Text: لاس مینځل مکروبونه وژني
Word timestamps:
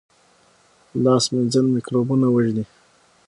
لاس 1.03 1.25
مینځل 1.33 1.65
مکروبونه 1.75 2.27
وژني 2.29 2.65